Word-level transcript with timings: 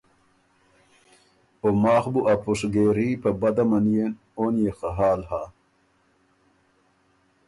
او 1.61 1.69
ماخ 1.83 2.03
بُو 2.13 2.21
ا 2.31 2.33
پُشګېري 2.43 3.09
په 3.23 3.29
بده 3.41 3.63
منيېن 3.69 4.11
اون 4.37 4.53
يې 4.63 4.71
خه 4.77 4.89
حال 4.97 5.21
هۀ۔ 5.29 5.43